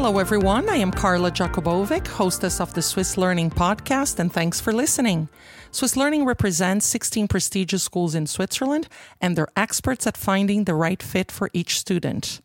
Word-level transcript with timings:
Hello, 0.00 0.18
everyone. 0.18 0.68
I 0.68 0.76
am 0.76 0.92
Carla 0.92 1.32
Jakobovic, 1.32 2.06
hostess 2.06 2.60
of 2.60 2.72
the 2.72 2.82
Swiss 2.82 3.18
Learning 3.18 3.50
Podcast, 3.50 4.20
and 4.20 4.32
thanks 4.32 4.60
for 4.60 4.72
listening. 4.72 5.28
Swiss 5.72 5.96
Learning 5.96 6.24
represents 6.24 6.86
16 6.86 7.26
prestigious 7.26 7.82
schools 7.82 8.14
in 8.14 8.28
Switzerland, 8.28 8.86
and 9.20 9.34
they're 9.34 9.48
experts 9.56 10.06
at 10.06 10.16
finding 10.16 10.64
the 10.64 10.74
right 10.76 11.02
fit 11.02 11.32
for 11.32 11.50
each 11.52 11.80
student. 11.80 12.40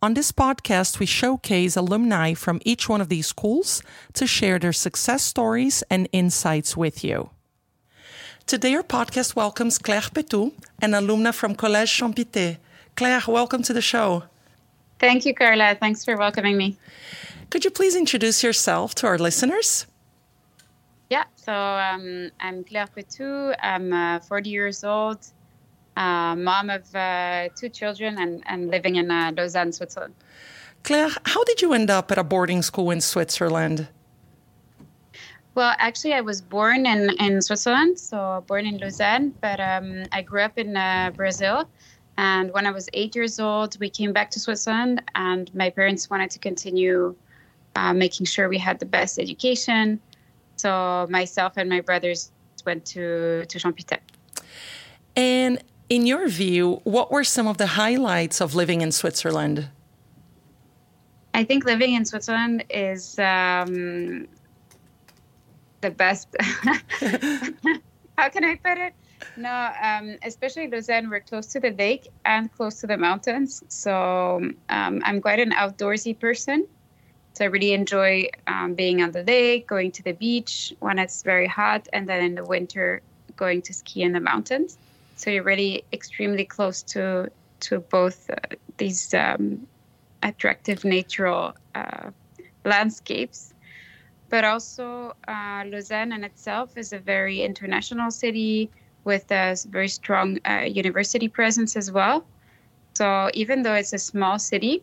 On 0.00 0.14
this 0.14 0.30
podcast, 0.30 1.00
we 1.00 1.04
showcase 1.04 1.76
alumni 1.76 2.32
from 2.32 2.60
each 2.64 2.88
one 2.88 3.00
of 3.00 3.08
these 3.08 3.26
schools 3.26 3.82
to 4.12 4.24
share 4.24 4.60
their 4.60 4.72
success 4.72 5.24
stories 5.24 5.82
and 5.90 6.08
insights 6.12 6.76
with 6.76 7.02
you. 7.02 7.30
Today, 8.46 8.76
our 8.76 8.84
podcast 8.84 9.34
welcomes 9.34 9.78
Claire 9.78 10.10
Petoud, 10.14 10.52
an 10.80 10.92
alumna 10.92 11.34
from 11.34 11.56
Collège 11.56 11.92
Champittet. 11.92 12.58
Claire, 12.94 13.22
welcome 13.26 13.64
to 13.64 13.72
the 13.72 13.82
show. 13.82 14.22
Thank 15.04 15.26
you, 15.26 15.34
Carla. 15.34 15.76
Thanks 15.78 16.02
for 16.02 16.16
welcoming 16.16 16.56
me. 16.56 16.78
Could 17.50 17.62
you 17.62 17.70
please 17.70 17.94
introduce 17.94 18.42
yourself 18.42 18.94
to 18.96 19.06
our 19.06 19.18
listeners? 19.18 19.86
Yeah, 21.10 21.24
so 21.36 21.52
um, 21.52 22.30
I'm 22.40 22.64
Claire 22.64 22.86
Petoud. 22.86 23.56
I'm 23.62 23.92
uh, 23.92 24.20
40 24.20 24.48
years 24.48 24.82
old, 24.82 25.18
uh, 25.98 26.34
mom 26.34 26.70
of 26.70 26.94
uh, 26.94 27.50
two 27.54 27.68
children, 27.68 28.16
and, 28.18 28.42
and 28.46 28.70
living 28.70 28.96
in 28.96 29.10
uh, 29.10 29.32
Lausanne, 29.36 29.72
Switzerland. 29.72 30.14
Claire, 30.84 31.10
how 31.26 31.44
did 31.44 31.60
you 31.60 31.74
end 31.74 31.90
up 31.90 32.10
at 32.10 32.16
a 32.16 32.24
boarding 32.24 32.62
school 32.62 32.90
in 32.90 33.02
Switzerland? 33.02 33.88
Well, 35.54 35.74
actually, 35.78 36.14
I 36.14 36.22
was 36.22 36.40
born 36.40 36.86
in, 36.86 37.10
in 37.20 37.42
Switzerland, 37.42 37.98
so 37.98 38.42
born 38.46 38.64
in 38.64 38.78
Lausanne, 38.78 39.34
but 39.42 39.60
um, 39.60 40.04
I 40.12 40.22
grew 40.22 40.40
up 40.40 40.58
in 40.58 40.78
uh, 40.78 41.12
Brazil. 41.14 41.68
And 42.16 42.52
when 42.52 42.66
I 42.66 42.70
was 42.70 42.88
eight 42.92 43.16
years 43.16 43.40
old, 43.40 43.78
we 43.80 43.90
came 43.90 44.12
back 44.12 44.30
to 44.32 44.40
Switzerland, 44.40 45.02
and 45.14 45.52
my 45.54 45.70
parents 45.70 46.08
wanted 46.08 46.30
to 46.30 46.38
continue 46.38 47.14
uh, 47.76 47.92
making 47.92 48.26
sure 48.26 48.48
we 48.48 48.58
had 48.58 48.78
the 48.78 48.86
best 48.86 49.18
education. 49.18 50.00
So 50.56 51.06
myself 51.10 51.54
and 51.56 51.68
my 51.68 51.80
brothers 51.80 52.30
went 52.64 52.84
to 52.86 53.44
to 53.46 53.58
Champittet. 53.58 54.00
And 55.16 55.62
in 55.88 56.06
your 56.06 56.28
view, 56.28 56.80
what 56.84 57.10
were 57.10 57.24
some 57.24 57.46
of 57.46 57.58
the 57.58 57.66
highlights 57.66 58.40
of 58.40 58.54
living 58.54 58.80
in 58.80 58.92
Switzerland? 58.92 59.68
I 61.34 61.44
think 61.44 61.64
living 61.64 61.94
in 61.94 62.04
Switzerland 62.04 62.64
is 62.70 63.18
um, 63.18 64.28
the 65.80 65.90
best. 65.90 66.28
How 66.40 68.28
can 68.28 68.44
I 68.44 68.54
put 68.54 68.78
it? 68.78 68.94
No, 69.36 69.72
um, 69.82 70.16
especially 70.22 70.68
Lausanne, 70.68 71.10
we're 71.10 71.20
close 71.20 71.46
to 71.48 71.60
the 71.60 71.70
lake 71.70 72.08
and 72.24 72.52
close 72.52 72.80
to 72.80 72.86
the 72.86 72.96
mountains. 72.96 73.62
So 73.68 74.40
um, 74.68 75.02
I'm 75.04 75.20
quite 75.20 75.40
an 75.40 75.50
outdoorsy 75.52 76.18
person. 76.18 76.66
So 77.34 77.44
I 77.44 77.48
really 77.48 77.72
enjoy 77.72 78.28
um, 78.46 78.74
being 78.74 79.02
on 79.02 79.10
the 79.10 79.24
lake, 79.24 79.66
going 79.66 79.90
to 79.92 80.02
the 80.04 80.12
beach 80.12 80.72
when 80.78 81.00
it's 81.00 81.22
very 81.22 81.48
hot, 81.48 81.88
and 81.92 82.08
then 82.08 82.22
in 82.22 82.36
the 82.36 82.44
winter, 82.44 83.02
going 83.36 83.60
to 83.62 83.74
ski 83.74 84.02
in 84.02 84.12
the 84.12 84.20
mountains. 84.20 84.78
So 85.16 85.30
you're 85.30 85.42
really 85.42 85.84
extremely 85.92 86.44
close 86.44 86.82
to 86.94 87.28
to 87.60 87.80
both 87.80 88.30
uh, 88.30 88.36
these 88.76 89.12
um, 89.14 89.66
attractive 90.22 90.84
natural 90.84 91.54
uh, 91.74 92.10
landscapes 92.64 93.54
but 94.28 94.44
also 94.44 95.14
uh, 95.28 95.62
Lausanne 95.66 96.12
in 96.12 96.24
itself 96.24 96.76
is 96.76 96.92
a 96.92 96.98
very 96.98 97.42
international 97.42 98.10
city 98.10 98.70
with 99.04 99.30
a 99.30 99.56
very 99.68 99.88
strong 99.88 100.38
uh, 100.44 100.64
university 100.66 101.28
presence 101.28 101.76
as 101.76 101.90
well. 101.92 102.24
So 102.94 103.30
even 103.34 103.62
though 103.62 103.74
it's 103.74 103.92
a 103.92 103.98
small 103.98 104.38
city, 104.38 104.82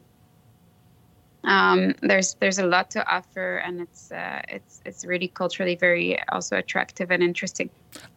um, 1.44 1.96
there's 2.02 2.36
there's 2.36 2.60
a 2.60 2.66
lot 2.66 2.92
to 2.92 3.08
offer, 3.08 3.58
and 3.58 3.82
it's 3.82 4.12
uh, 4.12 4.42
it's 4.48 4.82
it's 4.86 5.06
really 5.06 5.28
culturally 5.28 5.76
very 5.76 6.20
also 6.30 6.56
attractive 6.58 7.10
and 7.10 7.24
interesting. 7.24 7.70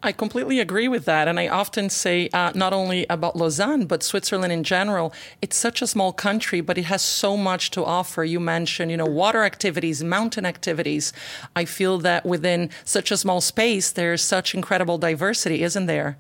I 0.03 0.13
completely 0.13 0.61
agree 0.61 0.89
with 0.89 1.07
that, 1.07 1.27
and 1.27 1.41
I 1.41 1.49
often 1.49 1.89
say 1.89 2.29
uh, 2.35 2.53
not 2.55 2.73
only 2.75 3.07
about 3.09 3.35
Lausanne 3.35 3.87
but 3.87 4.03
Switzerland 4.03 4.53
in 4.53 4.63
general. 4.63 5.13
It's 5.41 5.57
such 5.57 5.81
a 5.81 5.87
small 5.87 6.13
country, 6.13 6.61
but 6.61 6.77
it 6.77 6.85
has 6.85 7.01
so 7.01 7.37
much 7.37 7.71
to 7.73 7.85
offer. 7.85 8.25
You 8.25 8.41
mentioned, 8.41 8.91
you 8.91 8.97
know, 8.99 9.07
water 9.07 9.43
activities, 9.43 10.05
mountain 10.05 10.45
activities. 10.45 11.13
I 11.57 11.65
feel 11.65 11.99
that 12.01 12.27
within 12.27 12.71
such 12.85 13.11
a 13.11 13.17
small 13.17 13.41
space, 13.41 13.91
there's 13.91 14.23
such 14.23 14.55
incredible 14.55 14.99
diversity, 14.99 15.63
isn't 15.63 15.87
there? 15.87 16.19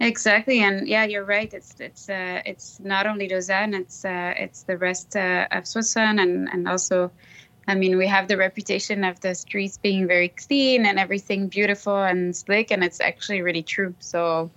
Exactly, 0.00 0.60
and 0.60 0.88
yeah, 0.88 1.04
you're 1.04 1.24
right. 1.24 1.52
It's 1.54 1.78
it's 1.78 2.08
uh, 2.08 2.42
it's 2.44 2.80
not 2.80 3.06
only 3.06 3.28
Lausanne; 3.28 3.74
it's 3.74 4.04
uh, 4.04 4.34
it's 4.36 4.64
the 4.64 4.76
rest 4.76 5.14
uh, 5.14 5.46
of 5.52 5.68
Switzerland, 5.68 6.18
and 6.18 6.48
and 6.52 6.66
also, 6.66 7.12
I 7.68 7.76
mean, 7.76 7.96
we 7.96 8.08
have 8.08 8.26
the 8.26 8.36
reputation 8.36 9.04
of 9.04 9.20
the 9.20 9.34
streets 9.36 9.78
being 9.78 10.08
very 10.08 10.28
clean 10.28 10.84
and 10.84 10.98
everything 10.98 11.46
beautiful 11.46 11.96
and 12.02 12.34
slick, 12.34 12.72
and 12.72 12.82
it's 12.82 13.00
actually 13.00 13.40
really 13.42 13.62
true. 13.62 13.94
So, 14.00 14.50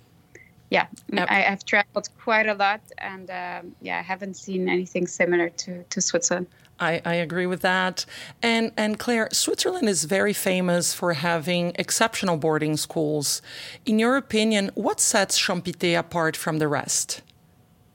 yeah, 0.70 0.88
yep. 1.12 1.28
I, 1.30 1.42
have 1.42 1.64
traveled 1.64 2.08
quite 2.18 2.48
a 2.48 2.54
lot, 2.54 2.80
and 2.98 3.30
um, 3.30 3.76
yeah, 3.80 4.00
I 4.00 4.02
haven't 4.02 4.34
seen 4.34 4.68
anything 4.68 5.06
similar 5.06 5.50
to 5.50 5.84
to 5.84 6.00
Switzerland. 6.00 6.48
I, 6.80 7.02
I, 7.04 7.14
agree 7.14 7.46
with 7.46 7.60
that. 7.62 8.04
And 8.42 8.72
and 8.76 8.98
Claire, 8.98 9.28
Switzerland 9.32 9.88
is 9.88 10.04
very 10.04 10.32
famous 10.32 10.94
for 10.94 11.12
having 11.14 11.72
exceptional 11.74 12.36
boarding 12.36 12.76
schools. 12.76 13.42
In 13.84 13.98
your 13.98 14.16
opinion, 14.16 14.70
what 14.74 15.00
sets 15.00 15.36
Champittet 15.38 15.98
apart 15.98 16.36
from 16.36 16.58
the 16.58 16.68
rest? 16.68 17.22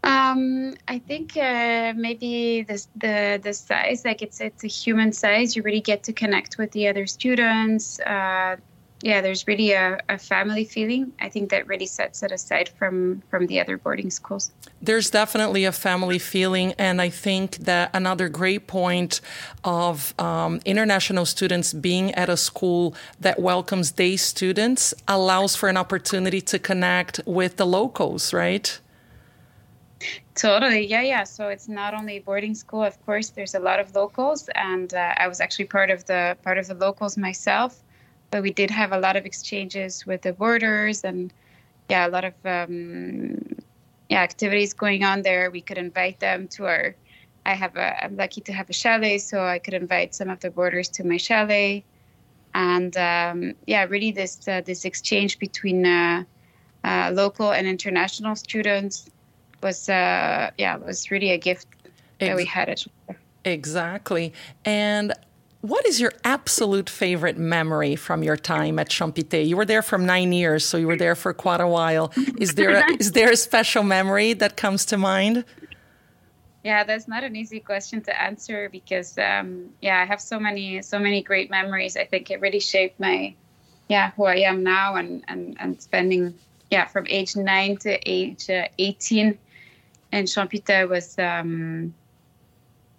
Um, 0.03 0.75
I 0.89 0.99
think 0.99 1.37
uh, 1.37 1.93
maybe 1.95 2.63
the, 2.63 2.85
the 2.97 3.39
the 3.41 3.53
size, 3.53 4.03
like 4.03 4.21
it's 4.21 4.41
it's 4.41 4.63
a 4.63 4.67
human 4.67 5.13
size. 5.13 5.55
You 5.55 5.63
really 5.63 5.79
get 5.79 6.03
to 6.03 6.13
connect 6.13 6.57
with 6.57 6.71
the 6.71 6.87
other 6.89 7.07
students. 7.07 8.01
Uh, 8.01 8.57
yeah, 9.03 9.19
there's 9.19 9.45
really 9.47 9.73
a, 9.73 9.99
a, 10.07 10.17
family 10.17 10.63
feeling. 10.63 11.11
I 11.19 11.27
think 11.27 11.49
that 11.49 11.67
really 11.67 11.85
sets 11.85 12.23
it 12.23 12.31
aside 12.31 12.69
from 12.69 13.21
from 13.29 13.47
the 13.47 13.59
other 13.59 13.77
boarding 13.77 14.09
schools. 14.09 14.51
There's 14.81 15.09
definitely 15.09 15.65
a 15.65 15.73
family 15.73 16.19
feeling, 16.19 16.71
and 16.79 17.01
I 17.01 17.09
think 17.09 17.57
that 17.57 17.89
another 17.93 18.29
great 18.29 18.65
point 18.65 19.19
of 19.65 20.17
um, 20.17 20.61
international 20.63 21.25
students 21.25 21.73
being 21.73 22.13
at 22.15 22.29
a 22.29 22.37
school 22.37 22.95
that 23.19 23.39
welcomes 23.39 23.91
day 23.91 24.15
students 24.15 24.93
allows 25.05 25.53
for 25.53 25.67
an 25.67 25.75
opportunity 25.75 26.39
to 26.39 26.57
connect 26.57 27.19
with 27.25 27.57
the 27.57 27.65
locals, 27.65 28.31
right? 28.31 28.79
Totally, 30.33 30.87
yeah, 30.87 31.01
yeah. 31.01 31.25
So 31.25 31.49
it's 31.49 31.67
not 31.67 31.93
only 31.93 32.17
a 32.17 32.21
boarding 32.21 32.55
school. 32.55 32.83
Of 32.83 33.05
course, 33.05 33.31
there's 33.31 33.53
a 33.53 33.59
lot 33.59 33.81
of 33.81 33.93
locals, 33.93 34.49
and 34.55 34.93
uh, 34.93 35.13
I 35.17 35.27
was 35.27 35.41
actually 35.41 35.65
part 35.65 35.89
of 35.91 36.05
the 36.05 36.37
part 36.41 36.57
of 36.57 36.67
the 36.67 36.75
locals 36.75 37.17
myself 37.17 37.83
but 38.33 38.41
we 38.41 38.51
did 38.51 38.71
have 38.71 38.91
a 38.91 38.97
lot 38.97 39.15
of 39.15 39.27
exchanges 39.27 40.07
with 40.07 40.23
the 40.23 40.33
boarders 40.33 41.03
and 41.03 41.31
yeah, 41.87 42.07
a 42.07 42.09
lot 42.09 42.25
of 42.25 42.33
um, 42.43 43.37
yeah 44.09 44.23
activities 44.23 44.73
going 44.73 45.03
on 45.03 45.21
there. 45.21 45.51
We 45.51 45.61
could 45.61 45.77
invite 45.77 46.19
them 46.19 46.47
to 46.55 46.65
our. 46.65 46.95
I 47.45 47.53
have 47.53 47.75
a. 47.75 48.03
I'm 48.03 48.15
lucky 48.17 48.41
to 48.41 48.53
have 48.53 48.71
a 48.71 48.73
chalet, 48.73 49.19
so 49.19 49.43
I 49.43 49.59
could 49.59 49.75
invite 49.75 50.15
some 50.15 50.29
of 50.31 50.39
the 50.39 50.49
boarders 50.49 50.89
to 50.97 51.03
my 51.03 51.17
chalet, 51.17 51.83
and 52.55 52.97
um, 52.97 53.53
yeah, 53.67 53.83
really 53.83 54.11
this 54.11 54.47
uh, 54.47 54.61
this 54.65 54.83
exchange 54.83 55.37
between 55.37 55.85
uh, 55.85 56.23
uh, 56.83 57.11
local 57.13 57.51
and 57.51 57.67
international 57.67 58.35
students 58.35 59.11
was 59.61 59.89
uh, 59.89 60.49
yeah 60.57 60.77
was 60.77 61.11
really 61.11 61.29
a 61.29 61.37
gift 61.37 61.67
that 62.19 62.35
we 62.35 62.45
had 62.45 62.69
it. 62.69 62.87
Exactly, 63.45 64.33
and 64.65 65.13
what 65.63 65.87
is 65.87 66.01
your 66.01 66.11
absolute 66.25 66.89
favorite 66.89 67.37
memory 67.37 67.95
from 67.95 68.21
your 68.21 68.35
time 68.35 68.77
at 68.79 68.89
Champittet? 68.89 69.45
You 69.45 69.55
were 69.55 69.63
there 69.63 69.81
for 69.81 69.97
nine 69.97 70.33
years, 70.33 70.65
so 70.65 70.75
you 70.75 70.87
were 70.87 70.97
there 70.97 71.15
for 71.15 71.33
quite 71.33 71.61
a 71.61 71.67
while. 71.67 72.11
Is 72.37 72.55
there 72.59 72.71
a, 72.71 72.93
is 72.99 73.13
there 73.13 73.31
a 73.31 73.37
special 73.37 73.81
memory 73.81 74.33
that 74.33 74.57
comes 74.57 74.83
to 74.87 74.97
mind? 74.97 75.45
Yeah, 76.65 76.83
that's 76.83 77.07
not 77.07 77.23
an 77.23 77.37
easy 77.37 77.61
question 77.61 78.01
to 78.01 78.21
answer 78.21 78.67
because 78.73 79.17
um, 79.17 79.69
yeah, 79.81 80.01
I 80.01 80.05
have 80.05 80.19
so 80.19 80.37
many 80.37 80.81
so 80.81 80.99
many 80.99 81.23
great 81.23 81.49
memories. 81.49 81.95
I 81.95 82.03
think 82.03 82.29
it 82.29 82.41
really 82.41 82.59
shaped 82.59 82.99
my 82.99 83.33
yeah 83.87 84.11
who 84.17 84.25
I 84.25 84.39
am 84.39 84.63
now 84.63 84.95
and 84.95 85.23
and 85.29 85.55
and 85.61 85.81
spending 85.81 86.37
yeah 86.71 86.87
from 86.87 87.07
age 87.07 87.37
nine 87.37 87.77
to 87.77 87.97
age 88.05 88.49
uh, 88.49 88.67
eighteen 88.79 89.39
in 90.11 90.25
Champité 90.25 90.89
was 90.89 91.17
um, 91.17 91.93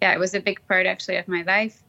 yeah 0.01 0.13
it 0.13 0.19
was 0.19 0.33
a 0.33 0.39
big 0.39 0.67
part 0.67 0.87
actually 0.87 1.17
of 1.17 1.27
my 1.27 1.43
life 1.43 1.83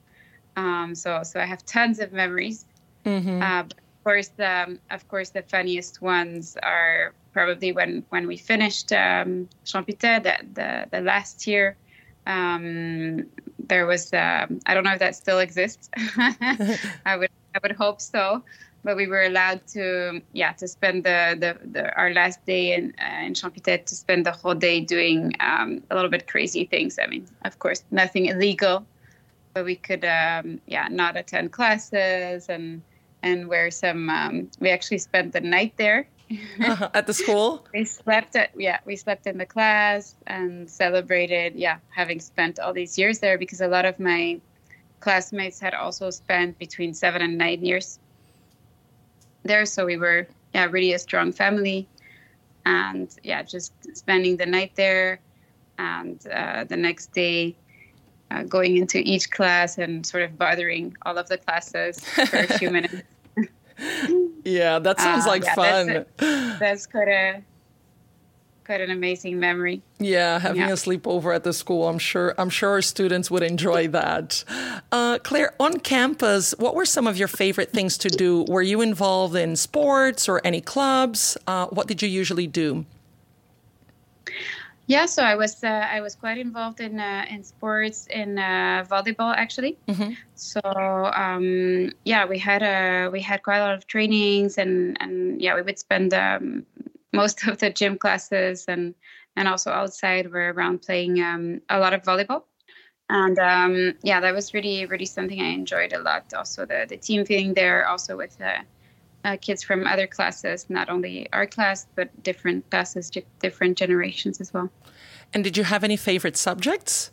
um, 0.56 0.94
so 0.94 1.22
so 1.22 1.40
I 1.40 1.44
have 1.44 1.64
tons 1.64 1.98
of 2.00 2.12
memories. 2.12 2.66
Mm-hmm. 3.04 3.42
Uh, 3.42 3.60
of 3.60 4.04
course, 4.04 4.28
the 4.28 4.78
of 4.90 5.08
course 5.08 5.30
the 5.30 5.42
funniest 5.42 6.02
ones 6.02 6.56
are 6.62 7.14
probably 7.32 7.72
when 7.72 8.04
when 8.08 8.26
we 8.26 8.36
finished 8.36 8.92
um, 8.92 9.48
Champittet 9.64 10.24
the, 10.24 10.36
the 10.54 10.86
the 10.90 11.00
last 11.00 11.46
year. 11.46 11.76
Um, 12.26 13.26
there 13.58 13.86
was 13.86 14.12
um, 14.12 14.60
I 14.66 14.74
don't 14.74 14.84
know 14.84 14.92
if 14.92 14.98
that 14.98 15.14
still 15.14 15.38
exists. 15.38 15.90
I 15.96 17.16
would 17.16 17.30
I 17.54 17.58
would 17.62 17.72
hope 17.72 18.00
so. 18.00 18.42
but 18.86 18.96
we 18.96 19.08
were 19.08 19.24
allowed 19.24 19.66
to 19.66 20.22
yeah 20.32 20.52
to 20.52 20.68
spend 20.68 21.02
the, 21.04 21.36
the, 21.38 21.58
the 21.72 21.94
our 21.96 22.14
last 22.14 22.46
day 22.46 22.74
in 22.74 22.94
uh, 23.04 23.26
in 23.26 23.34
Champittet 23.34 23.86
to 23.86 23.94
spend 23.94 24.24
the 24.24 24.30
whole 24.30 24.54
day 24.54 24.80
doing 24.80 25.34
um, 25.40 25.82
a 25.90 25.94
little 25.96 26.10
bit 26.10 26.26
crazy 26.28 26.64
things. 26.64 26.98
I 27.02 27.06
mean, 27.08 27.26
of 27.44 27.58
course, 27.58 27.82
nothing 27.90 28.26
illegal, 28.26 28.86
but 29.56 29.64
we 29.64 29.74
could 29.74 30.04
um, 30.04 30.60
yeah 30.66 30.86
not 30.90 31.16
attend 31.16 31.50
classes 31.50 32.50
and 32.50 32.82
and 33.22 33.48
wear 33.48 33.70
some. 33.70 34.10
Um, 34.10 34.50
we 34.60 34.68
actually 34.68 34.98
spent 34.98 35.32
the 35.32 35.40
night 35.40 35.72
there. 35.78 36.06
uh-huh. 36.30 36.90
At 36.92 37.06
the 37.06 37.14
school, 37.14 37.64
we 37.72 37.86
slept 37.86 38.36
at 38.36 38.50
yeah 38.54 38.80
we 38.84 38.96
slept 38.96 39.26
in 39.26 39.38
the 39.38 39.46
class 39.46 40.14
and 40.26 40.68
celebrated 40.68 41.54
yeah 41.54 41.78
having 41.88 42.20
spent 42.20 42.58
all 42.58 42.74
these 42.74 42.98
years 42.98 43.18
there 43.20 43.38
because 43.38 43.62
a 43.62 43.68
lot 43.68 43.86
of 43.86 43.98
my 43.98 44.38
classmates 45.00 45.58
had 45.58 45.72
also 45.72 46.10
spent 46.10 46.58
between 46.58 46.92
seven 46.92 47.22
and 47.22 47.38
nine 47.38 47.64
years 47.64 47.98
there. 49.44 49.64
So 49.64 49.86
we 49.86 49.96
were 49.96 50.26
yeah 50.52 50.66
really 50.66 50.92
a 50.92 50.98
strong 50.98 51.32
family, 51.32 51.88
and 52.66 53.08
yeah 53.22 53.42
just 53.42 53.72
spending 53.96 54.36
the 54.36 54.44
night 54.44 54.72
there, 54.74 55.18
and 55.78 56.18
uh, 56.26 56.64
the 56.64 56.76
next 56.76 57.14
day 57.14 57.56
uh, 58.30 58.42
going 58.44 58.76
into 58.76 58.98
each 58.98 59.30
class 59.30 59.78
and 59.78 60.04
sort 60.04 60.22
of 60.22 60.38
bothering 60.38 60.96
all 61.02 61.16
of 61.18 61.28
the 61.28 61.38
classes 61.38 62.00
for 62.00 62.38
a 62.38 62.58
few 62.58 62.70
minutes. 62.78 63.02
yeah, 64.44 64.78
that 64.78 65.00
sounds 65.00 65.26
uh, 65.26 65.28
like 65.28 65.44
yeah, 65.44 65.54
fun. 65.54 65.86
That's, 65.86 66.58
that's 66.58 66.86
quite 66.86 67.08
a 67.08 67.42
quite 68.66 68.80
an 68.80 68.90
amazing 68.90 69.38
memory. 69.38 69.80
Yeah, 70.00 70.40
having 70.40 70.62
yeah. 70.62 70.70
a 70.70 70.72
sleepover 70.72 71.34
at 71.34 71.44
the 71.44 71.52
school. 71.52 71.88
I'm 71.88 71.98
sure. 71.98 72.34
I'm 72.36 72.50
sure 72.50 72.70
our 72.70 72.82
students 72.82 73.30
would 73.30 73.42
enjoy 73.44 73.88
that. 74.00 74.44
Uh, 74.90 75.18
Claire, 75.22 75.54
on 75.60 75.78
campus, 75.78 76.52
what 76.58 76.74
were 76.74 76.84
some 76.84 77.06
of 77.06 77.16
your 77.16 77.28
favorite 77.28 77.70
things 77.70 77.96
to 77.98 78.08
do? 78.08 78.44
Were 78.48 78.62
you 78.62 78.80
involved 78.80 79.36
in 79.36 79.56
sports 79.56 80.28
or 80.28 80.40
any 80.44 80.60
clubs? 80.60 81.38
Uh, 81.46 81.66
what 81.66 81.86
did 81.86 82.02
you 82.02 82.08
usually 82.08 82.46
do? 82.46 82.84
Yeah, 84.88 85.06
so 85.06 85.22
I 85.22 85.34
was 85.34 85.64
uh, 85.64 85.86
I 85.90 86.00
was 86.00 86.14
quite 86.14 86.38
involved 86.38 86.80
in 86.80 87.00
uh, 87.00 87.24
in 87.28 87.42
sports 87.42 88.06
in 88.06 88.38
uh, 88.38 88.84
volleyball 88.88 89.34
actually. 89.36 89.78
Mm-hmm. 89.88 90.12
So 90.34 90.60
um, 90.64 91.92
yeah, 92.04 92.24
we 92.24 92.38
had 92.38 92.62
a 92.62 93.10
we 93.10 93.20
had 93.20 93.42
quite 93.42 93.58
a 93.58 93.64
lot 93.64 93.74
of 93.74 93.86
trainings 93.86 94.58
and 94.58 94.96
and 95.00 95.40
yeah, 95.42 95.56
we 95.56 95.62
would 95.62 95.78
spend 95.78 96.14
um, 96.14 96.64
most 97.12 97.46
of 97.48 97.58
the 97.58 97.70
gym 97.70 97.98
classes 97.98 98.64
and 98.68 98.94
and 99.36 99.48
also 99.48 99.70
outside 99.70 100.32
were 100.32 100.52
around 100.52 100.82
playing 100.82 101.20
um, 101.20 101.60
a 101.68 101.78
lot 101.78 101.92
of 101.92 102.02
volleyball 102.02 102.44
and 103.08 103.38
um, 103.38 103.94
yeah 104.02 104.20
that 104.20 104.34
was 104.34 104.54
really 104.54 104.86
really 104.86 105.04
something 105.04 105.40
i 105.40 105.48
enjoyed 105.48 105.92
a 105.92 105.98
lot 105.98 106.24
also 106.34 106.66
the, 106.66 106.86
the 106.88 106.96
team 106.96 107.24
feeling 107.24 107.54
there 107.54 107.86
also 107.86 108.16
with 108.16 108.36
uh, 109.26 109.36
kids 109.40 109.62
from 109.62 109.86
other 109.86 110.06
classes 110.06 110.70
not 110.70 110.88
only 110.88 111.28
our 111.32 111.46
class 111.46 111.86
but 111.94 112.08
different 112.22 112.68
classes 112.70 113.10
different 113.40 113.76
generations 113.76 114.40
as 114.40 114.54
well 114.54 114.70
and 115.34 115.44
did 115.44 115.56
you 115.56 115.64
have 115.64 115.84
any 115.84 115.96
favorite 115.96 116.36
subjects 116.36 117.10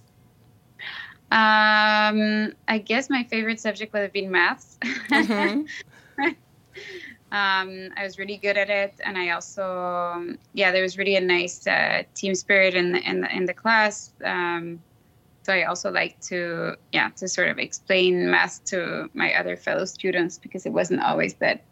um, 1.31 2.53
i 2.67 2.77
guess 2.77 3.09
my 3.09 3.23
favorite 3.23 3.59
subject 3.59 3.91
would 3.91 4.03
have 4.03 4.13
been 4.13 4.31
maths 4.31 4.77
mm-hmm. 5.09 5.63
Um, 7.33 7.89
I 7.97 8.03
was 8.03 8.19
really 8.19 8.37
good 8.37 8.59
at 8.59 8.69
it, 8.69 8.93
and 9.03 9.17
I 9.17 9.31
also, 9.31 10.37
yeah, 10.53 10.71
there 10.71 10.83
was 10.83 10.99
really 10.99 11.15
a 11.15 11.21
nice 11.21 11.65
uh, 11.65 12.03
team 12.13 12.35
spirit 12.35 12.75
in 12.75 12.91
the 12.91 13.09
in 13.09 13.21
the, 13.21 13.35
in 13.35 13.45
the 13.45 13.55
class. 13.55 14.13
Um, 14.23 14.79
so 15.41 15.51
I 15.51 15.63
also 15.63 15.91
like 15.91 16.19
to, 16.27 16.75
yeah, 16.91 17.09
to 17.17 17.27
sort 17.27 17.49
of 17.49 17.57
explain 17.57 18.29
math 18.29 18.63
to 18.65 19.09
my 19.15 19.33
other 19.33 19.57
fellow 19.57 19.85
students 19.85 20.37
because 20.37 20.67
it 20.67 20.71
wasn't 20.71 21.01
always 21.01 21.33
that, 21.35 21.63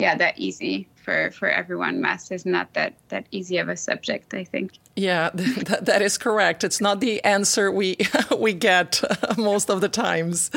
yeah, 0.00 0.16
that 0.16 0.38
easy 0.38 0.88
for 0.96 1.30
for 1.30 1.48
everyone. 1.48 2.00
Math 2.00 2.32
is 2.32 2.46
not 2.46 2.72
that 2.74 2.94
that 3.08 3.26
easy 3.30 3.58
of 3.58 3.68
a 3.68 3.76
subject, 3.76 4.34
I 4.34 4.44
think. 4.44 4.72
Yeah, 4.96 5.30
that, 5.34 5.84
that 5.86 6.02
is 6.02 6.18
correct. 6.18 6.64
It's 6.64 6.80
not 6.80 7.00
the 7.00 7.22
answer 7.24 7.70
we 7.70 7.96
we 8.38 8.52
get 8.54 9.02
most 9.36 9.70
of 9.70 9.80
the 9.80 9.88
times. 9.88 10.50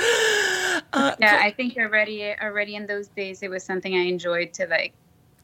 Uh, 0.94 1.16
yeah, 1.20 1.40
I 1.42 1.52
think 1.52 1.78
already 1.78 2.34
already 2.42 2.76
in 2.76 2.86
those 2.86 3.08
days 3.08 3.44
it 3.44 3.50
was 3.50 3.64
something 3.64 3.96
I 3.96 4.04
enjoyed 4.06 4.54
to 4.54 4.68
like 4.68 4.94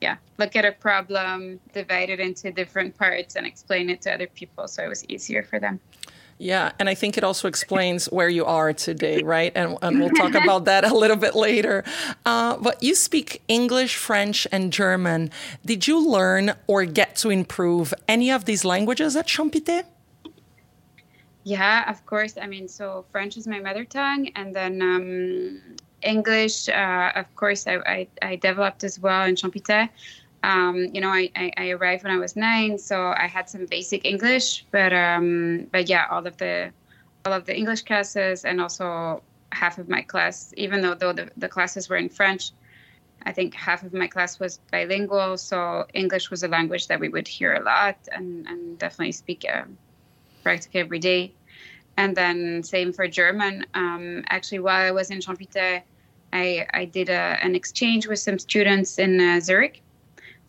yeah, 0.02 0.16
look 0.38 0.56
at 0.56 0.64
a 0.64 0.72
problem, 0.72 1.60
divide 1.74 2.10
it 2.10 2.22
into 2.22 2.52
different 2.52 2.98
parts 2.98 3.36
and 3.36 3.46
explain 3.46 3.90
it 3.90 4.02
to 4.04 4.14
other 4.14 4.28
people 4.28 4.68
so 4.68 4.84
it 4.84 4.88
was 4.88 5.04
easier 5.06 5.44
for 5.44 5.60
them. 5.60 5.80
Yeah, 6.42 6.72
and 6.80 6.88
I 6.88 6.96
think 6.96 7.18
it 7.18 7.24
also 7.26 7.50
explains 7.50 8.06
where 8.06 8.30
you 8.30 8.46
are 8.46 8.72
today, 8.72 9.22
right? 9.22 9.52
And, 9.56 9.78
and 9.82 10.00
we'll 10.00 10.10
talk 10.10 10.36
about 10.36 10.64
that 10.66 10.86
a 10.86 10.96
little 10.96 11.18
bit 11.18 11.36
later. 11.36 11.84
Uh, 12.26 12.56
but 12.56 12.82
you 12.82 12.96
speak 12.96 13.42
English, 13.50 13.98
French, 13.98 14.48
and 14.50 14.72
German. 14.72 15.32
Did 15.66 15.86
you 15.86 16.00
learn 16.00 16.54
or 16.66 16.86
get 16.86 17.18
to 17.18 17.30
improve 17.30 17.94
any 18.08 18.32
of 18.32 18.46
these 18.46 18.64
languages 18.64 19.18
at 19.18 19.28
Champittet? 19.28 19.86
Yeah, 21.44 21.90
of 21.92 22.06
course. 22.06 22.38
I 22.42 22.48
mean, 22.48 22.70
so 22.70 23.04
French 23.12 23.36
is 23.36 23.46
my 23.46 23.60
mother 23.60 23.84
tongue, 23.84 24.30
and 24.36 24.56
then 24.56 24.82
um, 24.82 25.78
English, 26.04 26.70
uh, 26.70 27.12
of 27.16 27.36
course, 27.36 27.68
I, 27.68 27.76
I, 27.86 28.08
I, 28.22 28.36
developed 28.38 28.86
as 28.86 28.98
well 28.98 29.26
in 29.26 29.36
Champittet. 29.36 29.90
Um, 30.44 30.88
you 30.94 31.02
know, 31.02 31.10
I, 31.10 31.30
I, 31.36 31.52
I, 31.58 31.70
arrived 31.72 32.04
when 32.04 32.14
I 32.14 32.18
was 32.18 32.38
nine, 32.38 32.78
so 32.78 33.14
I 33.18 33.28
had 33.28 33.50
some 33.50 33.66
basic 33.66 34.06
English, 34.06 34.66
but 34.72 34.94
um, 34.94 35.68
but 35.72 35.90
yeah, 35.90 36.06
all 36.10 36.26
of 36.26 36.38
the 36.38 36.72
all 37.26 37.34
of 37.34 37.46
the 37.46 37.56
English 37.56 37.82
classes 37.82 38.46
and 38.46 38.62
also 38.62 39.22
half 39.52 39.78
of 39.78 39.90
my 39.90 40.02
class, 40.02 40.54
even 40.56 40.82
though 40.82 40.94
though 40.94 41.12
the, 41.12 41.30
the 41.36 41.50
classes 41.50 41.90
were 41.90 41.98
in 41.98 42.08
French, 42.08 42.54
I 43.24 43.32
think 43.32 43.54
half 43.54 43.84
of 43.84 43.94
my 43.94 44.08
class 44.08 44.40
was 44.40 44.60
bilingual, 44.72 45.38
so 45.38 45.86
English 45.94 46.32
was 46.32 46.44
a 46.44 46.48
language 46.48 46.88
that 46.88 47.00
we 47.00 47.10
would 47.10 47.28
hear 47.28 47.56
a 47.56 47.64
lot 47.64 47.98
and, 48.12 48.48
and 48.48 48.78
definitely 48.78 49.12
speak 49.12 49.46
uh, 49.52 49.64
practically 50.44 50.80
every 50.80 51.00
day. 51.00 51.34
And 51.98 52.16
then 52.16 52.64
same 52.64 52.94
for 52.94 53.08
German. 53.08 53.66
Um, 53.74 54.24
actually, 54.30 54.60
while 54.60 54.82
I 54.88 54.92
was 54.92 55.12
in 55.12 55.20
Champittet, 55.20 55.84
I, 56.32 56.66
I 56.74 56.86
did 56.86 57.10
a, 57.10 57.38
an 57.42 57.56
exchange 57.56 58.08
with 58.08 58.20
some 58.20 58.40
students 58.40 59.00
in 59.00 59.20
uh, 59.20 59.40
Zurich. 59.42 59.82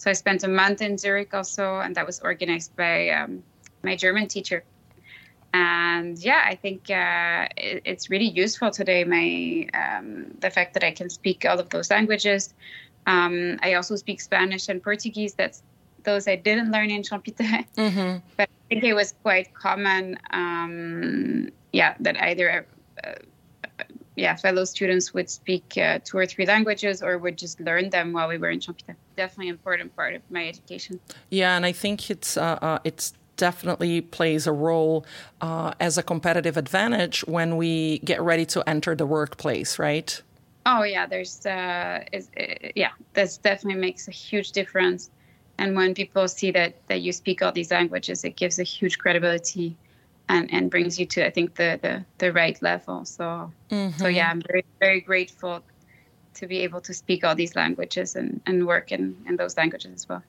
So 0.01 0.09
I 0.09 0.15
spent 0.15 0.45
a 0.45 0.49
month 0.49 0.81
in 0.81 0.97
Zurich 0.97 1.35
also, 1.35 1.79
and 1.79 1.95
that 1.97 2.07
was 2.07 2.21
organized 2.21 2.75
by 2.75 3.11
um, 3.11 3.43
my 3.83 3.97
German 3.97 4.29
teacher. 4.29 4.65
And 5.53 6.19
yeah, 6.19 6.43
I 6.43 6.55
think 6.55 6.89
uh, 6.89 7.49
it, 7.55 7.83
it's 7.85 8.09
really 8.09 8.31
useful 8.31 8.71
today. 8.71 9.05
My 9.05 9.69
um, 9.79 10.33
the 10.41 10.49
fact 10.49 10.73
that 10.73 10.85
I 10.85 10.93
can 10.93 11.11
speak 11.11 11.45
all 11.45 11.61
of 11.61 11.69
those 11.69 11.91
languages. 11.91 12.55
Um, 13.07 13.59
I 13.63 13.75
also 13.75 13.95
speak 13.97 14.23
Spanish 14.23 14.71
and 14.71 14.83
Portuguese. 14.83 15.35
That's 15.35 15.63
those 16.03 16.27
I 16.27 16.37
didn't 16.37 16.71
learn 16.73 16.91
in 16.91 17.03
Champittet, 17.03 17.67
mm-hmm. 17.77 18.19
but 18.39 18.49
I 18.49 18.69
think 18.71 18.85
it 18.85 18.95
was 18.95 19.13
quite 19.23 19.53
common. 19.53 20.17
Um, 20.31 21.51
yeah, 21.75 21.95
that 22.01 22.19
either 22.23 22.67
uh, 23.05 23.13
yeah 24.17 24.35
fellow 24.37 24.65
students 24.65 25.13
would 25.13 25.29
speak 25.29 25.77
uh, 25.77 25.99
two 26.03 26.17
or 26.17 26.25
three 26.25 26.47
languages 26.47 27.03
or 27.03 27.19
would 27.19 27.37
just 27.37 27.61
learn 27.61 27.91
them 27.91 28.15
while 28.15 28.29
we 28.29 28.39
were 28.39 28.49
in 28.49 28.61
Champittet. 28.61 28.97
Definitely 29.25 29.49
an 29.49 29.55
important 29.55 29.91
part 29.97 30.13
of 30.15 30.23
my 30.31 30.49
education. 30.49 31.01
Yeah, 31.31 31.57
and 31.57 31.65
I 31.67 31.73
think 31.73 32.11
it's 32.11 32.37
uh, 32.37 32.59
uh 32.69 32.79
it's 32.85 33.13
definitely 33.37 34.01
plays 34.03 34.47
a 34.47 34.53
role 34.53 35.05
uh, 35.41 35.73
as 35.81 35.97
a 35.97 36.03
competitive 36.03 36.57
advantage 36.57 37.17
when 37.27 37.57
we 37.57 37.99
get 38.11 38.21
ready 38.21 38.47
to 38.55 38.61
enter 38.69 38.95
the 38.95 39.07
workplace, 39.07 39.79
right? 39.79 40.23
Oh 40.67 40.83
yeah, 40.83 41.07
there's 41.07 41.47
uh, 41.47 42.05
is, 42.13 42.29
yeah, 42.75 42.93
that 43.15 43.39
definitely 43.43 43.81
makes 43.81 44.09
a 44.09 44.11
huge 44.11 44.53
difference 44.53 45.11
and 45.61 45.77
when 45.77 45.95
people 45.95 46.27
see 46.27 46.51
that 46.51 46.75
that 46.89 47.03
you 47.03 47.13
speak 47.13 47.43
all 47.43 47.53
these 47.53 47.71
languages 47.71 48.25
it 48.25 48.35
gives 48.35 48.59
a 48.59 48.63
huge 48.63 48.99
credibility 48.99 49.77
and 50.29 50.53
and 50.53 50.71
brings 50.71 50.99
you 50.99 51.07
to 51.07 51.25
i 51.25 51.31
think 51.31 51.55
the 51.55 51.79
the, 51.83 52.05
the 52.19 52.33
right 52.33 52.61
level 52.63 53.05
so 53.05 53.53
mm-hmm. 53.71 53.97
so 53.99 54.09
yeah 54.09 54.29
i'm 54.31 54.43
very 54.49 54.65
very 54.81 55.01
grateful 55.01 55.63
to 56.35 56.47
be 56.47 56.59
able 56.59 56.81
to 56.81 56.95
speak 56.95 57.25
all 57.25 57.35
these 57.35 57.55
languages 57.57 58.17
and 58.17 58.41
and 58.47 58.67
work 58.67 58.93
in 58.93 59.17
in 59.27 59.37
those 59.37 59.57
languages 59.57 59.93
as 59.95 60.09
well 60.09 60.23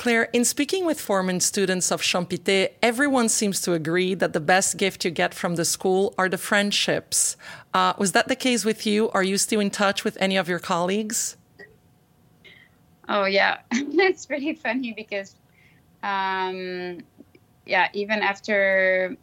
Claire, 0.00 0.30
in 0.32 0.46
speaking 0.46 0.86
with 0.86 0.98
former 0.98 1.38
students 1.40 1.92
of 1.92 2.00
Champittet, 2.00 2.78
everyone 2.82 3.28
seems 3.28 3.60
to 3.60 3.74
agree 3.74 4.14
that 4.14 4.32
the 4.32 4.40
best 4.40 4.78
gift 4.78 5.04
you 5.04 5.10
get 5.10 5.34
from 5.34 5.56
the 5.56 5.64
school 5.66 6.14
are 6.16 6.26
the 6.26 6.38
friendships. 6.38 7.36
Uh, 7.74 7.92
was 7.98 8.12
that 8.12 8.26
the 8.26 8.34
case 8.34 8.64
with 8.64 8.86
you? 8.86 9.10
Are 9.10 9.22
you 9.22 9.36
still 9.36 9.60
in 9.60 9.68
touch 9.68 10.02
with 10.02 10.16
any 10.18 10.38
of 10.38 10.48
your 10.48 10.58
colleagues? 10.58 11.36
Oh 13.10 13.26
yeah, 13.26 13.58
it's 13.72 14.24
pretty 14.24 14.54
funny 14.54 14.94
because, 14.94 15.34
um, 16.02 17.00
yeah, 17.66 17.88
even 17.92 18.20
after 18.20 19.16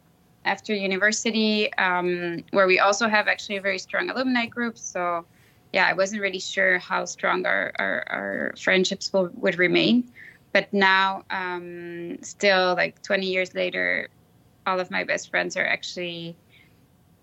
after 0.44 0.72
university, 0.74 1.72
um, 1.74 2.44
where 2.52 2.68
we 2.68 2.78
also 2.78 3.08
have 3.08 3.26
actually 3.26 3.56
a 3.56 3.60
very 3.60 3.78
strong 3.78 4.10
alumni 4.10 4.46
group. 4.46 4.78
So, 4.78 5.24
yeah, 5.72 5.86
I 5.86 5.92
wasn't 5.92 6.22
really 6.22 6.38
sure 6.38 6.78
how 6.78 7.04
strong 7.04 7.46
our 7.46 7.72
our, 7.78 8.04
our 8.08 8.54
friendships 8.58 9.12
will, 9.12 9.30
would 9.34 9.58
remain. 9.58 10.10
But 10.52 10.72
now, 10.72 11.24
um, 11.30 12.18
still 12.22 12.74
like 12.74 13.02
20 13.02 13.26
years 13.26 13.54
later, 13.54 14.08
all 14.66 14.80
of 14.80 14.90
my 14.90 15.04
best 15.04 15.30
friends 15.30 15.56
are 15.56 15.66
actually 15.66 16.36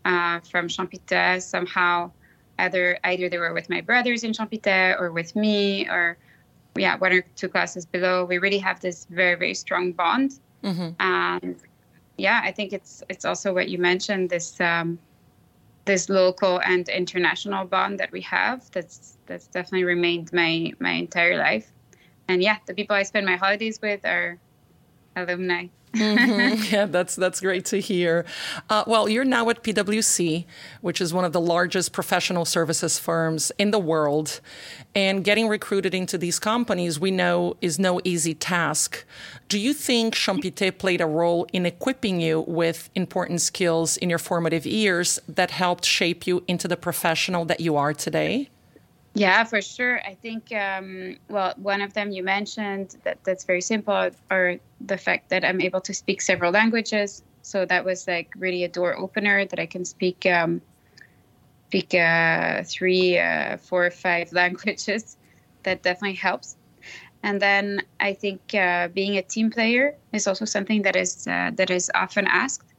uh, 0.05 0.39
from 0.41 0.67
Champittet. 0.67 1.41
Somehow, 1.41 2.11
either 2.59 2.99
either 3.03 3.29
they 3.29 3.37
were 3.37 3.53
with 3.53 3.69
my 3.69 3.81
brothers 3.81 4.23
in 4.23 4.31
Champittet 4.33 4.97
or 4.99 5.11
with 5.11 5.35
me 5.35 5.87
or 5.87 6.17
yeah 6.75 6.97
one 6.97 7.13
or 7.13 7.21
two 7.35 7.49
classes 7.49 7.85
below. 7.85 8.25
We 8.25 8.37
really 8.37 8.59
have 8.59 8.79
this 8.79 9.05
very 9.09 9.35
very 9.35 9.55
strong 9.55 9.91
bond, 9.91 10.39
mm-hmm. 10.63 10.89
and 10.99 11.55
yeah, 12.17 12.41
I 12.43 12.51
think 12.51 12.73
it's 12.73 13.01
it's 13.09 13.25
also 13.25 13.53
what 13.53 13.69
you 13.69 13.79
mentioned 13.79 14.29
this 14.29 14.61
um, 14.61 14.99
this 15.85 16.09
local 16.09 16.59
and 16.61 16.89
international 16.89 17.65
bond 17.65 17.99
that 17.99 18.11
we 18.11 18.21
have. 18.21 18.69
That's 18.71 19.17
that's 19.27 19.47
definitely 19.47 19.85
remained 19.85 20.33
my 20.33 20.73
my 20.79 20.91
entire 20.91 21.37
life, 21.37 21.71
and 22.27 22.41
yeah, 22.41 22.57
the 22.65 22.73
people 22.73 22.95
I 22.95 23.03
spend 23.03 23.25
my 23.25 23.37
holidays 23.37 23.79
with 23.81 24.05
are 24.05 24.37
alumni 25.15 25.67
mm-hmm. 25.95 26.63
Yeah, 26.73 26.85
that's 26.85 27.15
that's 27.15 27.39
great 27.41 27.65
to 27.65 27.79
hear. 27.79 28.25
Uh, 28.69 28.83
well, 28.87 29.07
you're 29.07 29.25
now 29.25 29.49
at 29.49 29.63
PwC, 29.63 30.45
which 30.81 31.01
is 31.01 31.13
one 31.13 31.25
of 31.25 31.33
the 31.33 31.41
largest 31.41 31.93
professional 31.93 32.45
services 32.45 32.99
firms 32.99 33.51
in 33.57 33.71
the 33.71 33.79
world, 33.79 34.41
and 34.93 35.23
getting 35.23 35.47
recruited 35.47 35.93
into 35.93 36.17
these 36.17 36.39
companies 36.39 36.99
we 36.99 37.11
know 37.11 37.55
is 37.61 37.79
no 37.79 38.01
easy 38.03 38.33
task. 38.33 39.05
Do 39.47 39.59
you 39.59 39.73
think 39.73 40.15
Champittet 40.15 40.79
played 40.79 41.01
a 41.01 41.05
role 41.05 41.47
in 41.53 41.65
equipping 41.65 42.19
you 42.19 42.41
with 42.47 42.89
important 42.95 43.41
skills 43.41 43.97
in 43.97 44.09
your 44.09 44.19
formative 44.19 44.65
years 44.65 45.19
that 45.27 45.51
helped 45.51 45.85
shape 45.85 46.25
you 46.25 46.43
into 46.47 46.67
the 46.67 46.77
professional 46.77 47.45
that 47.45 47.59
you 47.59 47.75
are 47.75 47.93
today? 47.93 48.49
Yeah, 49.15 49.45
for 49.45 49.61
sure. 49.61 49.99
I 50.01 50.15
think, 50.15 50.51
um, 50.51 51.17
well, 51.29 51.53
one 51.57 51.81
of 51.81 51.93
them 51.93 52.11
you 52.11 52.21
mentioned 52.23 52.97
that 53.03 53.23
that's 53.23 53.45
very 53.45 53.61
simple, 53.61 54.11
or 54.29 54.57
the 54.81 54.97
fact 54.97 55.29
that 55.29 55.45
I'm 55.45 55.61
able 55.61 55.81
to 55.81 55.93
speak 55.93 56.21
several 56.21 56.51
languages. 56.51 57.23
So 57.41 57.65
that 57.65 57.85
was 57.85 58.07
like 58.07 58.33
really 58.37 58.63
a 58.65 58.69
door 58.69 58.97
opener 58.97 59.45
that 59.45 59.59
I 59.59 59.67
can 59.67 59.85
speak 59.85 60.25
um, 60.25 60.61
speak 61.69 61.93
uh, 61.95 62.63
three, 62.63 63.19
uh, 63.19 63.57
four, 63.57 63.89
five 63.91 64.31
languages. 64.33 65.17
That 65.63 65.83
definitely 65.83 66.15
helps. 66.17 66.57
And 67.23 67.41
then 67.41 67.81
I 67.99 68.13
think 68.13 68.53
uh, 68.55 68.89
being 68.89 69.17
a 69.17 69.23
team 69.23 69.51
player 69.51 69.95
is 70.13 70.27
also 70.27 70.45
something 70.45 70.83
that 70.83 70.95
is 70.97 71.27
uh, 71.27 71.51
that 71.55 71.71
is 71.71 71.91
often 71.95 72.27
asked. 72.27 72.74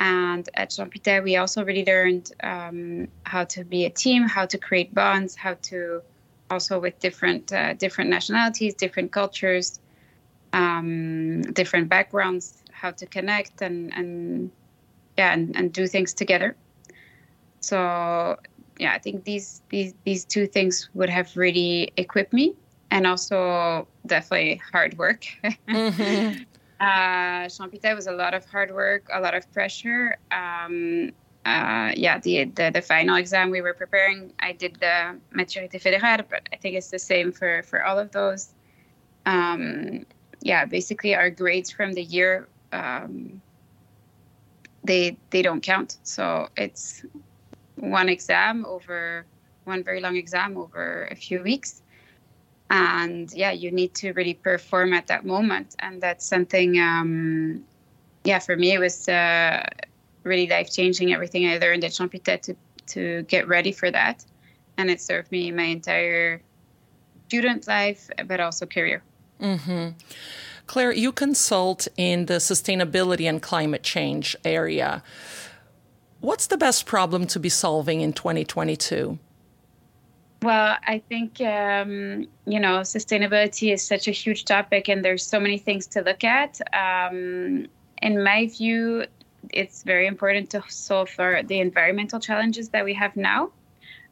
And 0.00 0.48
at 0.54 0.70
Champittet, 0.70 1.24
we 1.24 1.36
also 1.36 1.64
really 1.64 1.84
learned 1.84 2.30
um, 2.42 3.08
how 3.24 3.44
to 3.44 3.64
be 3.64 3.84
a 3.84 3.90
team, 3.90 4.22
how 4.28 4.46
to 4.46 4.56
create 4.56 4.94
bonds, 4.94 5.34
how 5.34 5.54
to 5.62 6.02
also 6.50 6.78
with 6.78 6.98
different 7.00 7.52
uh, 7.52 7.74
different 7.74 8.10
nationalities, 8.10 8.74
different 8.74 9.12
cultures, 9.12 9.80
um, 10.52 11.42
different 11.52 11.88
backgrounds, 11.88 12.62
how 12.70 12.90
to 12.92 13.06
connect 13.06 13.60
and 13.60 13.92
and 13.94 14.50
yeah, 15.16 15.32
and, 15.32 15.56
and 15.56 15.72
do 15.72 15.86
things 15.86 16.14
together. 16.14 16.56
So 17.60 18.38
yeah, 18.78 18.92
I 18.92 18.98
think 18.98 19.24
these 19.24 19.62
these 19.68 19.94
these 20.04 20.24
two 20.24 20.46
things 20.46 20.88
would 20.94 21.10
have 21.10 21.36
really 21.36 21.92
equipped 21.96 22.32
me, 22.32 22.54
and 22.90 23.06
also 23.06 23.88
definitely 24.06 24.62
hard 24.72 24.96
work. 24.96 25.24
mm-hmm. 25.68 26.42
Uh, 26.80 27.48
Champittet 27.48 27.94
was 27.94 28.06
a 28.06 28.12
lot 28.12 28.34
of 28.34 28.44
hard 28.46 28.72
work, 28.72 29.08
a 29.12 29.20
lot 29.20 29.34
of 29.34 29.50
pressure. 29.52 30.16
Um, 30.30 31.10
uh, 31.44 31.92
yeah, 31.96 32.18
the, 32.18 32.44
the, 32.44 32.70
the 32.72 32.82
final 32.82 33.16
exam 33.16 33.50
we 33.50 33.60
were 33.60 33.74
preparing, 33.74 34.32
I 34.38 34.52
did 34.52 34.76
the 34.80 35.18
maturité 35.34 35.80
fédérale, 35.80 36.24
but 36.28 36.48
I 36.52 36.56
think 36.56 36.76
it's 36.76 36.90
the 36.90 36.98
same 36.98 37.32
for 37.32 37.62
for 37.62 37.84
all 37.84 37.98
of 37.98 38.12
those. 38.12 38.50
Um, 39.26 40.04
yeah, 40.40 40.64
basically 40.66 41.14
our 41.14 41.30
grades 41.30 41.70
from 41.70 41.92
the 41.94 42.02
year 42.02 42.48
um, 42.72 43.40
they 44.84 45.16
they 45.30 45.42
don't 45.42 45.62
count. 45.62 45.98
So 46.02 46.48
it's 46.56 47.04
one 47.76 48.08
exam 48.08 48.64
over 48.66 49.24
one 49.64 49.82
very 49.82 50.00
long 50.00 50.16
exam 50.16 50.56
over 50.56 51.08
a 51.10 51.14
few 51.14 51.42
weeks 51.42 51.82
and 52.70 53.32
yeah 53.32 53.50
you 53.50 53.70
need 53.70 53.94
to 53.94 54.12
really 54.12 54.34
perform 54.34 54.92
at 54.92 55.06
that 55.06 55.24
moment. 55.24 55.74
And 55.78 56.00
that's 56.00 56.26
something 56.26 56.78
um, 56.78 57.64
yeah 58.24 58.38
for 58.38 58.56
me 58.56 58.72
it 58.72 58.78
was 58.78 59.08
uh, 59.08 59.64
really 60.24 60.46
life 60.46 60.70
changing 60.72 61.12
everything 61.12 61.46
i 61.46 61.56
learned 61.58 61.84
at 61.84 61.92
champittet 61.92 62.42
to, 62.42 62.56
to 62.86 63.22
get 63.22 63.48
ready 63.48 63.72
for 63.72 63.90
that. 63.90 64.24
And 64.76 64.90
it 64.90 65.00
served 65.00 65.32
me 65.32 65.50
my 65.50 65.64
entire 65.64 66.40
student 67.26 67.66
life 67.66 68.10
but 68.26 68.40
also 68.40 68.66
career. 68.66 69.02
Mm-hmm. 69.40 69.90
claire 70.66 70.92
you 70.92 71.12
consult 71.12 71.86
in 71.96 72.26
the 72.26 72.34
sustainability 72.34 73.28
and 73.28 73.40
climate 73.40 73.84
change 73.84 74.36
area. 74.44 75.02
What's 76.20 76.48
the 76.48 76.56
best 76.56 76.86
problem 76.86 77.28
to 77.28 77.38
be 77.38 77.48
solving 77.48 78.00
in 78.00 78.12
2022 78.12 79.20
well, 80.42 80.76
I 80.86 81.00
think 81.08 81.40
um, 81.40 82.28
you 82.46 82.60
know 82.60 82.80
sustainability 82.80 83.72
is 83.72 83.82
such 83.82 84.06
a 84.08 84.12
huge 84.12 84.44
topic, 84.44 84.88
and 84.88 85.04
there's 85.04 85.24
so 85.24 85.40
many 85.40 85.58
things 85.58 85.86
to 85.88 86.02
look 86.02 86.24
at. 86.24 86.60
Um, 86.72 87.66
in 88.02 88.22
my 88.22 88.46
view, 88.46 89.06
it's 89.52 89.82
very 89.82 90.06
important 90.06 90.50
to 90.50 90.62
solve 90.68 91.10
for 91.10 91.42
the 91.42 91.58
environmental 91.60 92.20
challenges 92.20 92.68
that 92.70 92.84
we 92.84 92.94
have 92.94 93.16
now. 93.16 93.50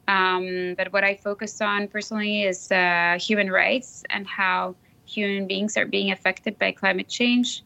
Um, 0.07 0.75
but 0.77 0.91
what 0.93 1.03
I 1.03 1.15
focus 1.15 1.61
on 1.61 1.87
personally 1.87 2.43
is 2.43 2.71
uh, 2.71 3.17
human 3.19 3.51
rights 3.51 4.03
and 4.09 4.25
how 4.25 4.75
human 5.05 5.47
beings 5.47 5.77
are 5.77 5.85
being 5.85 6.11
affected 6.11 6.57
by 6.59 6.71
climate 6.71 7.07
change, 7.07 7.63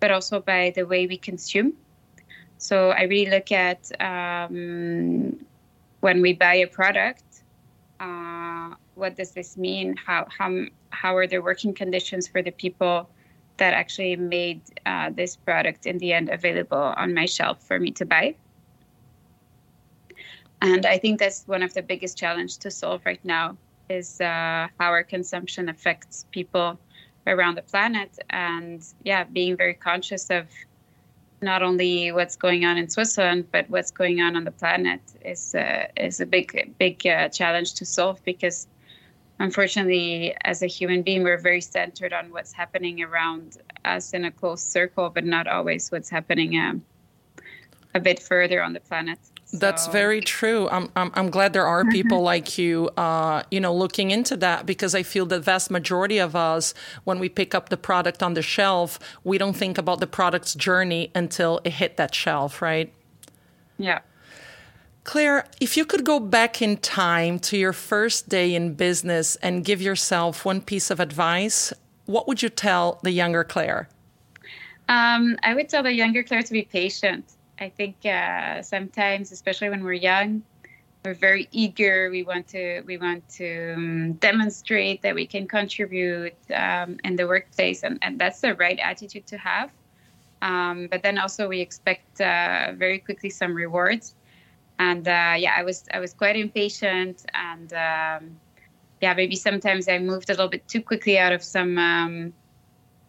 but 0.00 0.10
also 0.10 0.40
by 0.40 0.72
the 0.74 0.84
way 0.84 1.06
we 1.06 1.16
consume. 1.16 1.72
So 2.58 2.90
I 2.90 3.02
really 3.02 3.30
look 3.30 3.52
at 3.52 3.90
um, 4.00 5.36
when 6.00 6.20
we 6.20 6.32
buy 6.32 6.54
a 6.54 6.66
product 6.66 7.33
uh, 8.00 8.74
what 8.94 9.16
does 9.16 9.32
this 9.32 9.56
mean? 9.56 9.96
How 9.96 10.26
how 10.36 10.66
how 10.90 11.16
are 11.16 11.26
the 11.26 11.38
working 11.38 11.74
conditions 11.74 12.28
for 12.28 12.42
the 12.42 12.50
people 12.50 13.08
that 13.56 13.74
actually 13.74 14.16
made 14.16 14.60
uh, 14.84 15.10
this 15.10 15.36
product 15.36 15.86
in 15.86 15.98
the 15.98 16.12
end 16.12 16.28
available 16.28 16.94
on 16.96 17.14
my 17.14 17.26
shelf 17.26 17.62
for 17.62 17.78
me 17.78 17.90
to 17.92 18.04
buy? 18.04 18.34
And 20.60 20.86
I 20.86 20.98
think 20.98 21.18
that's 21.18 21.46
one 21.46 21.62
of 21.62 21.74
the 21.74 21.82
biggest 21.82 22.16
challenge 22.16 22.58
to 22.58 22.70
solve 22.70 23.02
right 23.04 23.22
now 23.24 23.56
is 23.90 24.20
uh, 24.20 24.68
how 24.78 24.90
our 24.90 25.04
consumption 25.04 25.68
affects 25.68 26.24
people 26.30 26.78
around 27.26 27.56
the 27.56 27.62
planet, 27.62 28.18
and 28.30 28.82
yeah, 29.02 29.24
being 29.24 29.56
very 29.56 29.74
conscious 29.74 30.30
of 30.30 30.48
not 31.44 31.62
only 31.62 32.10
what's 32.12 32.36
going 32.36 32.64
on 32.64 32.76
in 32.76 32.88
Switzerland, 32.88 33.46
but 33.52 33.68
what's 33.70 33.90
going 33.90 34.20
on 34.20 34.36
on 34.36 34.44
the 34.44 34.50
planet 34.50 35.00
is 35.24 35.54
uh, 35.54 35.86
is 35.96 36.20
a 36.20 36.26
big 36.26 36.74
big 36.78 37.06
uh, 37.06 37.28
challenge 37.28 37.74
to 37.74 37.84
solve 37.84 38.22
because 38.24 38.66
unfortunately, 39.38 40.34
as 40.44 40.62
a 40.62 40.66
human 40.66 41.02
being, 41.02 41.22
we're 41.22 41.38
very 41.38 41.60
centered 41.60 42.12
on 42.12 42.30
what's 42.32 42.52
happening 42.52 43.02
around 43.02 43.58
us 43.84 44.14
in 44.14 44.24
a 44.24 44.30
close 44.30 44.62
circle, 44.62 45.10
but 45.10 45.24
not 45.24 45.46
always 45.46 45.90
what's 45.92 46.10
happening 46.10 46.58
um, 46.58 46.82
a 47.94 48.00
bit 48.00 48.18
further 48.20 48.62
on 48.62 48.72
the 48.72 48.80
planet. 48.80 49.18
That's 49.54 49.86
very 49.86 50.20
true. 50.20 50.68
I'm, 50.68 50.90
I'm, 50.96 51.12
I'm 51.14 51.30
glad 51.30 51.52
there 51.52 51.66
are 51.66 51.84
people 51.84 52.22
like 52.22 52.58
you, 52.58 52.88
uh, 52.96 53.44
you 53.52 53.60
know, 53.60 53.72
looking 53.72 54.10
into 54.10 54.36
that 54.38 54.66
because 54.66 54.96
I 54.96 55.04
feel 55.04 55.26
the 55.26 55.38
vast 55.38 55.70
majority 55.70 56.18
of 56.18 56.34
us, 56.34 56.74
when 57.04 57.20
we 57.20 57.28
pick 57.28 57.54
up 57.54 57.68
the 57.68 57.76
product 57.76 58.20
on 58.20 58.34
the 58.34 58.42
shelf, 58.42 58.98
we 59.22 59.38
don't 59.38 59.52
think 59.52 59.78
about 59.78 60.00
the 60.00 60.08
product's 60.08 60.56
journey 60.56 61.12
until 61.14 61.60
it 61.62 61.74
hit 61.74 61.96
that 61.98 62.16
shelf, 62.16 62.60
right? 62.60 62.92
Yeah. 63.78 64.00
Claire, 65.04 65.46
if 65.60 65.76
you 65.76 65.84
could 65.84 66.04
go 66.04 66.18
back 66.18 66.60
in 66.60 66.76
time 66.78 67.38
to 67.38 67.56
your 67.56 67.72
first 67.72 68.28
day 68.28 68.56
in 68.56 68.74
business 68.74 69.36
and 69.36 69.64
give 69.64 69.80
yourself 69.80 70.44
one 70.44 70.62
piece 70.62 70.90
of 70.90 70.98
advice, 70.98 71.72
what 72.06 72.26
would 72.26 72.42
you 72.42 72.48
tell 72.48 72.98
the 73.04 73.12
younger 73.12 73.44
Claire? 73.44 73.88
Um, 74.88 75.38
I 75.44 75.54
would 75.54 75.68
tell 75.68 75.84
the 75.84 75.92
younger 75.92 76.24
Claire 76.24 76.42
to 76.42 76.52
be 76.52 76.62
patient 76.62 77.24
I 77.58 77.68
think 77.68 78.04
uh, 78.04 78.62
sometimes, 78.62 79.32
especially 79.32 79.68
when 79.68 79.84
we're 79.84 79.92
young, 79.92 80.42
we're 81.04 81.14
very 81.14 81.48
eager. 81.52 82.10
We 82.10 82.22
want 82.22 82.48
to 82.48 82.80
we 82.86 82.96
want 82.96 83.28
to 83.40 83.74
um, 83.74 84.12
demonstrate 84.14 85.02
that 85.02 85.14
we 85.14 85.26
can 85.26 85.46
contribute 85.46 86.34
um, 86.52 86.98
in 87.04 87.16
the 87.16 87.26
workplace, 87.26 87.82
and, 87.82 87.98
and 88.02 88.18
that's 88.18 88.40
the 88.40 88.54
right 88.54 88.78
attitude 88.78 89.26
to 89.26 89.38
have. 89.38 89.70
Um, 90.42 90.88
but 90.90 91.02
then 91.02 91.18
also 91.18 91.48
we 91.48 91.60
expect 91.60 92.20
uh, 92.20 92.72
very 92.74 92.98
quickly 92.98 93.30
some 93.30 93.54
rewards, 93.54 94.14
and 94.78 95.06
uh, 95.06 95.34
yeah, 95.36 95.54
I 95.56 95.62
was 95.62 95.84
I 95.92 96.00
was 96.00 96.14
quite 96.14 96.36
impatient, 96.36 97.24
and 97.34 97.72
um, 97.72 98.36
yeah, 99.00 99.14
maybe 99.14 99.36
sometimes 99.36 99.88
I 99.88 99.98
moved 99.98 100.30
a 100.30 100.32
little 100.32 100.48
bit 100.48 100.66
too 100.66 100.82
quickly 100.82 101.18
out 101.18 101.32
of 101.32 101.44
some 101.44 101.78
um, 101.78 102.32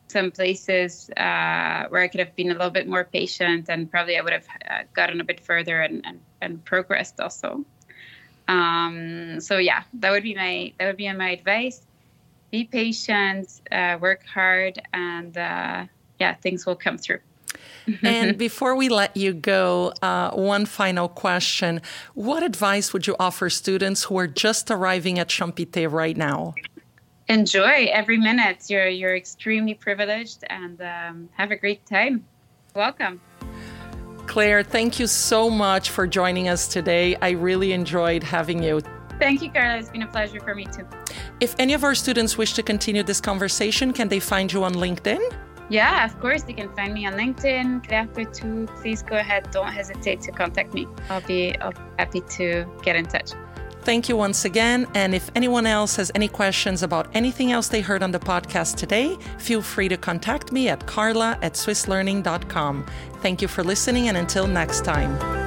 some 0.08 0.32
places 0.32 1.10
uh, 1.18 1.86
where 1.90 2.02
I 2.02 2.08
could 2.08 2.20
have 2.20 2.36
been 2.36 2.50
a 2.50 2.54
little 2.54 2.70
bit 2.70 2.88
more 2.88 3.04
patient 3.04 3.70
and 3.70 3.90
probably 3.90 4.18
I 4.18 4.22
would 4.22 4.34
have 4.34 4.48
uh, 4.70 4.84
gotten 4.94 5.20
a 5.20 5.24
bit 5.24 5.40
further 5.40 5.82
and, 5.82 6.06
and, 6.06 6.20
and 6.42 6.64
progressed 6.64 7.20
also. 7.20 7.66
Um, 8.48 9.40
so 9.40 9.58
yeah, 9.58 9.84
that 9.96 10.12
would 10.12 10.24
be 10.24 10.36
my 10.36 10.74
that 10.78 10.88
would 10.88 10.98
be 10.98 11.12
my 11.12 11.32
advice. 11.32 11.82
Be 12.52 12.64
patient, 12.66 13.62
uh, 13.72 13.98
work 14.00 14.24
hard, 14.26 14.80
and 14.94 15.36
uh, 15.36 15.86
yeah, 16.20 16.36
things 16.36 16.66
will 16.66 16.76
come 16.76 16.98
through. 16.98 17.20
and 18.04 18.38
before 18.38 18.76
we 18.76 18.90
let 18.90 19.16
you 19.16 19.34
go, 19.34 19.94
uh, 20.02 20.32
one 20.32 20.66
final 20.66 21.08
question. 21.08 21.82
What 22.14 22.44
advice 22.44 22.94
would 22.94 23.08
you 23.08 23.16
offer 23.20 23.50
students 23.50 24.06
who 24.06 24.18
are 24.18 24.28
just 24.28 24.70
arriving 24.70 25.20
at 25.20 25.30
Champittet 25.30 25.90
right 25.90 26.18
now? 26.18 26.56
Enjoy 27.28 27.88
every 27.92 28.18
minute. 28.18 28.70
You're, 28.70 28.88
you're 28.88 29.16
extremely 29.16 29.74
privileged 29.74 30.44
and 30.50 30.80
um, 30.82 31.30
have 31.34 31.52
a 31.52 31.56
great 31.56 31.86
time. 31.86 32.24
Welcome. 32.76 33.20
Claire, 34.28 34.64
thank 34.64 35.00
you 35.00 35.08
so 35.08 35.50
much 35.50 35.90
for 35.90 36.06
joining 36.06 36.50
us 36.50 36.68
today. 36.68 37.16
I 37.22 37.32
really 37.32 37.72
enjoyed 37.72 38.22
having 38.22 38.62
you. 38.62 38.82
Thank 39.20 39.42
you, 39.42 39.52
Carla. 39.52 39.80
It's 39.80 39.90
been 39.90 40.04
a 40.04 40.08
pleasure 40.08 40.40
for 40.40 40.54
me 40.54 40.66
too. 40.66 40.86
If 41.40 41.56
any 41.58 41.74
of 41.74 41.84
our 41.84 41.96
students 41.96 42.38
wish 42.38 42.54
to 42.54 42.64
continue 42.64 43.02
this 43.02 43.22
conversation, 43.22 43.94
can 43.94 44.08
they 44.08 44.20
find 44.20 44.52
you 44.52 44.64
on 44.64 44.74
LinkedIn? 44.74 45.22
Yeah, 45.70 46.06
of 46.06 46.20
course. 46.20 46.44
They 46.44 46.54
can 46.54 46.74
find 46.76 46.94
me 46.94 47.08
on 47.08 47.14
LinkedIn, 47.14 47.88
Claire 47.88 48.08
Petoud. 48.08 48.68
Please 48.82 49.02
go 49.02 49.16
ahead. 49.16 49.50
Don't 49.52 49.72
hesitate 49.72 50.22
to 50.22 50.32
contact 50.32 50.74
me. 50.74 50.88
I'll 51.10 51.22
be, 51.22 51.58
I'll 51.58 51.72
be 51.72 51.80
happy 51.98 52.22
to 52.22 52.66
get 52.84 52.96
in 52.96 53.06
touch. 53.06 53.32
Thank 53.86 54.10
you 54.10 54.18
once 54.18 54.46
again. 54.46 54.88
And 54.96 55.14
if 55.14 55.30
anyone 55.36 55.68
else 55.68 55.96
has 55.98 56.12
any 56.16 56.28
questions 56.28 56.82
about 56.82 57.08
anything 57.14 57.52
else 57.52 57.68
they 57.68 57.82
heard 57.82 58.02
on 58.02 58.12
the 58.12 58.20
podcast 58.20 58.78
today, 58.78 59.16
feel 59.38 59.62
free 59.62 59.88
to 59.90 59.96
contact 59.96 60.52
me 60.52 60.70
at 60.70 60.88
carla 60.88 61.38
at 61.44 61.54
swisslearning.com. 61.54 62.86
Thank 63.22 63.44
you 63.44 63.48
for 63.48 63.64
listening, 63.64 64.08
and 64.08 64.18
until 64.18 64.48
next 64.48 64.84
time. 64.84 65.45